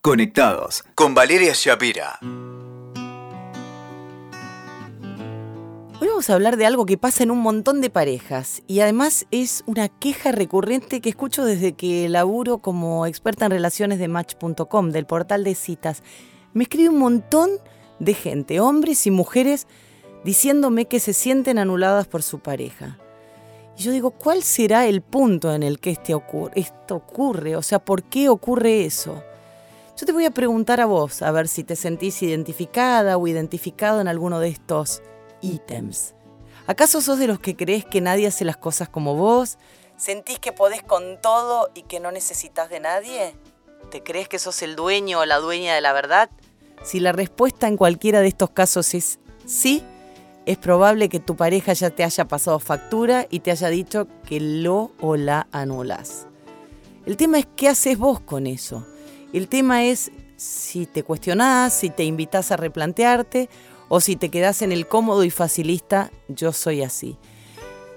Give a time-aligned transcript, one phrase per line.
[0.00, 2.20] Conectados con Valeria Shapira.
[6.00, 9.26] Hoy vamos a hablar de algo que pasa en un montón de parejas y además
[9.32, 14.90] es una queja recurrente que escucho desde que laburo como experta en relaciones de Match.com,
[14.90, 16.04] del portal de citas.
[16.52, 17.50] Me escribe un montón
[17.98, 19.66] de gente, hombres y mujeres,
[20.24, 23.00] diciéndome que se sienten anuladas por su pareja.
[23.76, 26.14] Y yo digo, ¿cuál será el punto en el que este
[26.54, 27.56] esto ocurre?
[27.56, 29.24] O sea, ¿por qué ocurre eso?
[29.98, 34.00] Yo te voy a preguntar a vos, a ver si te sentís identificada o identificado
[34.00, 35.02] en alguno de estos
[35.40, 36.14] ítems.
[36.68, 39.58] ¿Acaso sos de los que crees que nadie hace las cosas como vos?
[39.96, 43.34] ¿Sentís que podés con todo y que no necesitas de nadie?
[43.90, 46.30] ¿Te crees que sos el dueño o la dueña de la verdad?
[46.84, 49.82] Si la respuesta en cualquiera de estos casos es sí,
[50.46, 54.38] es probable que tu pareja ya te haya pasado factura y te haya dicho que
[54.38, 56.28] lo o la anulas.
[57.04, 58.86] El tema es qué haces vos con eso.
[59.32, 63.50] El tema es si te cuestionás, si te invitas a replantearte
[63.88, 67.18] o si te quedás en el cómodo y facilista, yo soy así.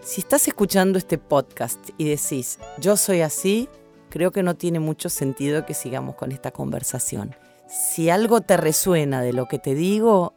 [0.02, 3.70] Si estás escuchando este podcast y decís, yo soy así,
[4.10, 7.36] creo que no tiene mucho sentido que sigamos con esta conversación.
[7.70, 10.34] Si algo te resuena de lo que te digo,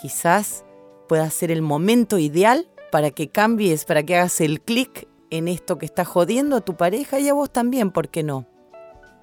[0.00, 0.64] quizás
[1.08, 5.78] pueda ser el momento ideal para que cambies, para que hagas el clic en esto
[5.78, 8.46] que está jodiendo a tu pareja y a vos también, ¿por qué no?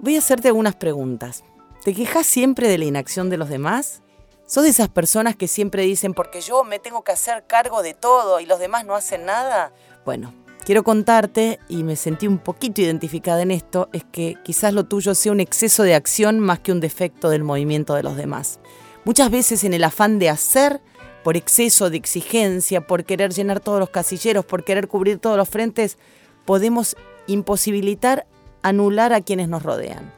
[0.00, 1.42] Voy a hacerte algunas preguntas.
[1.84, 4.00] ¿Te quejas siempre de la inacción de los demás?
[4.46, 7.94] ¿Sos de esas personas que siempre dicen, porque yo me tengo que hacer cargo de
[7.94, 9.72] todo y los demás no hacen nada?
[10.04, 10.32] Bueno,
[10.64, 15.16] quiero contarte, y me sentí un poquito identificada en esto, es que quizás lo tuyo
[15.16, 18.60] sea un exceso de acción más que un defecto del movimiento de los demás.
[19.04, 20.80] Muchas veces en el afán de hacer,
[21.24, 25.48] por exceso de exigencia, por querer llenar todos los casilleros, por querer cubrir todos los
[25.48, 25.98] frentes,
[26.44, 28.26] podemos imposibilitar
[28.62, 30.12] anular a quienes nos rodean.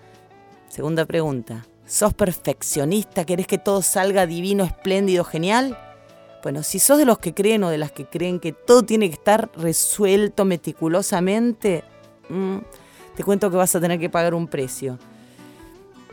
[0.68, 3.24] Segunda pregunta, ¿sos perfeccionista?
[3.24, 5.76] ¿Querés que todo salga divino, espléndido, genial?
[6.42, 9.08] Bueno, si sos de los que creen o de las que creen que todo tiene
[9.08, 11.84] que estar resuelto meticulosamente,
[12.28, 12.58] mm,
[13.14, 14.98] te cuento que vas a tener que pagar un precio.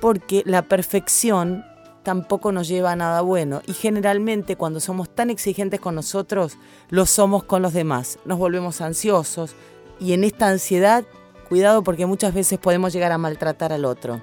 [0.01, 1.63] Porque la perfección
[2.03, 6.57] tampoco nos lleva a nada bueno y generalmente cuando somos tan exigentes con nosotros,
[6.89, 8.17] lo somos con los demás.
[8.25, 9.55] Nos volvemos ansiosos
[9.99, 11.05] y en esta ansiedad
[11.47, 14.21] Cuidado porque muchas veces podemos llegar a maltratar al otro.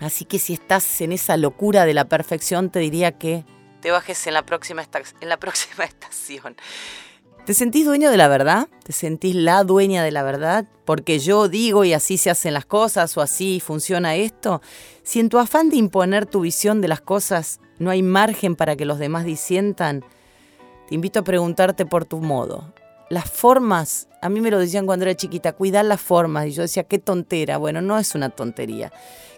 [0.00, 3.44] Así que si estás en esa locura de la perfección, te diría que
[3.80, 4.82] te bajes en la próxima,
[5.84, 6.56] estación.
[7.44, 8.68] ¿Te sentís dueño de la verdad?
[8.82, 10.64] ¿Te sentís la dueña de la verdad?
[10.84, 14.62] Porque yo digo y así se hacen las cosas o así funciona esto.
[15.02, 18.76] Si en tu afán de imponer tu visión de las cosas no hay margen para
[18.76, 20.04] que los demás disientan,
[20.88, 22.72] te invito a preguntarte por tu modo
[23.08, 26.46] las formas, a mí me lo decían cuando era chiquita, cuidar las formas.
[26.46, 27.58] Y yo decía, qué tontera.
[27.58, 28.92] Bueno, no es una tontería.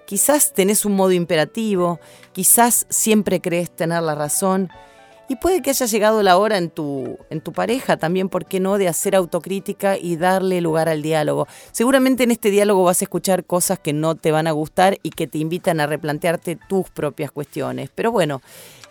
[0.06, 2.00] Quizás tenés un modo imperativo,
[2.32, 4.70] quizás siempre crees tener la razón.
[5.30, 8.60] Y puede que haya llegado la hora en tu, en tu pareja también, ¿por qué
[8.60, 11.46] no?, de hacer autocrítica y darle lugar al diálogo.
[11.70, 15.10] Seguramente en este diálogo vas a escuchar cosas que no te van a gustar y
[15.10, 17.90] que te invitan a replantearte tus propias cuestiones.
[17.94, 18.40] Pero bueno,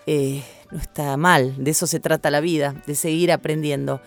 [0.05, 3.99] eh, no está mal, de eso se trata la vida, de seguir aprendiendo.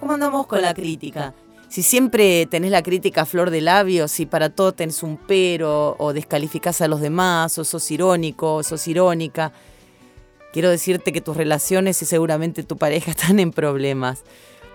[0.00, 1.34] ¿Cómo andamos con la crítica?
[1.68, 5.96] Si siempre tenés la crítica a flor de labios, si para todo tenés un pero,
[5.98, 9.52] o descalificás a los demás, o sos irónico, o sos irónica,
[10.52, 14.22] quiero decirte que tus relaciones y seguramente tu pareja están en problemas.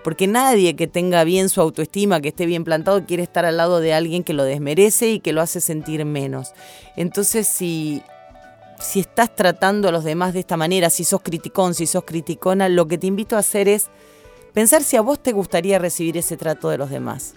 [0.04, 3.80] Porque nadie que tenga bien su autoestima, que esté bien plantado, quiere estar al lado
[3.80, 6.52] de alguien que lo desmerece y que lo hace sentir menos.
[6.98, 8.04] Entonces, si,
[8.82, 12.68] si estás tratando a los demás de esta manera, si sos criticón, si sos criticona,
[12.68, 13.90] lo que te invito a hacer es
[14.54, 17.34] Pensar si a vos te gustaría recibir ese trato de los demás.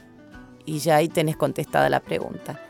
[0.67, 2.61] Y ya ahí tenés contestada la pregunta.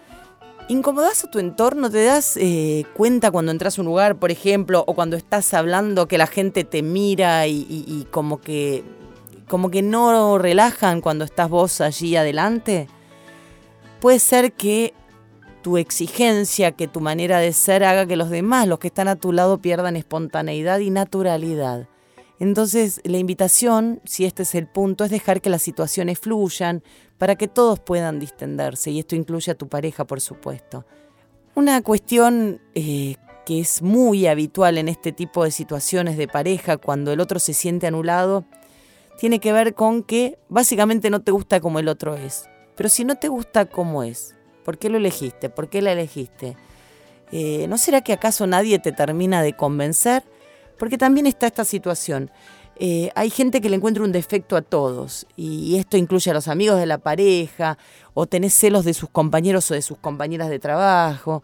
[0.69, 1.91] ¿Incomodás a tu entorno?
[1.91, 6.07] ¿Te das eh, cuenta cuando entras a un lugar, por ejemplo, o cuando estás hablando
[6.07, 8.85] que la gente te mira y, como, que,
[9.49, 12.89] como que no relajan cuando estás vos allí adelante?
[14.01, 14.93] Puede ser que
[15.63, 19.17] tu exigencia, que tu manera de ser haga que los demás, los que están a
[19.17, 21.89] tu lado, pierdan espontaneidad y naturalidad.
[22.39, 26.83] Entonces, la invitación, si este es el punto, es dejar que las situaciones fluyan
[27.19, 30.85] para que todos puedan distenderse, y esto incluye a tu pareja, por supuesto.
[31.55, 33.17] Una cuestión eh,
[33.47, 37.55] que es muy habitual en este tipo de situaciones de pareja, cuando el otro se
[37.55, 38.45] siente anulado,
[39.19, 42.51] tiene que ver con que básicamente no te gusta como el otro es.
[42.77, 44.35] Pero si no te gusta como es,
[44.65, 45.49] ¿por qué lo elegiste?
[45.49, 46.57] ¿Por qué la elegiste?
[47.33, 50.25] Eh, ¿No será que acaso nadie te termina de convencer?
[50.79, 52.31] Porque también está esta situación.
[52.79, 56.47] Eh, hay gente que le encuentra un defecto a todos y esto incluye a los
[56.47, 57.79] amigos de la pareja
[58.13, 61.43] o tenés celos de sus compañeros o de sus compañeras de trabajo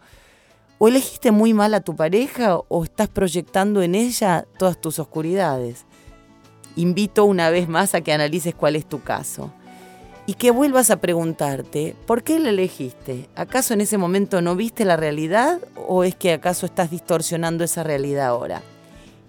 [0.77, 5.85] O elegiste muy mal a tu pareja o estás proyectando en ella todas tus oscuridades.
[6.75, 9.51] Invito una vez más a que analices cuál es tu caso
[10.27, 13.27] y que vuelvas a preguntarte, ¿por qué la elegiste?
[13.35, 17.83] ¿Acaso en ese momento no viste la realidad o es que acaso estás distorsionando esa
[17.83, 18.61] realidad ahora?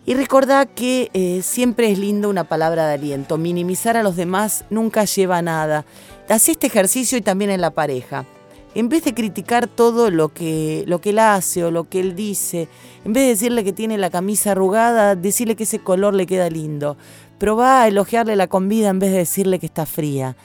[0.06, 3.38] Y recordá que eh, siempre es lindo una palabra de aliento.
[3.38, 5.86] Minimizar a los demás nunca lleva a nada.
[6.28, 8.26] Haz este ejercicio y también en la pareja.
[8.74, 12.14] En vez de criticar todo lo que, lo que él hace o lo que él
[12.14, 12.68] dice,
[13.04, 16.50] en vez de decirle que tiene la camisa arrugada, decirle que ese color le queda
[16.50, 16.98] lindo.
[17.38, 20.36] Probá a elogiarle la comida en vez de decirle que está fría.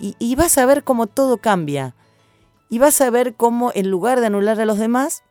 [0.00, 1.94] Y vas a ver cómo todo cambia.
[2.68, 5.22] Y vas a ver cómo en lugar de anular a los demás,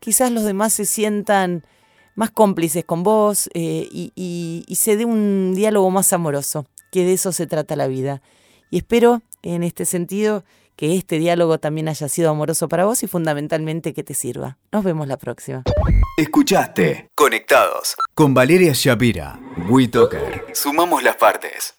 [0.00, 1.64] quizás los demás se sientan
[2.14, 4.12] más cómplices con vos eh, y,
[4.66, 8.22] y se dé un diálogo más amoroso, que de eso se trata la vida.
[8.70, 10.44] Y espero, en este sentido,
[10.76, 14.58] que este diálogo también haya sido amoroso para vos y fundamentalmente que te sirva.
[14.72, 15.62] Nos vemos la próxima.
[16.16, 19.40] Escuchaste Conectados con Valeria Shapira.
[19.68, 20.46] WeToker.
[20.52, 21.74] Sumamos las partes.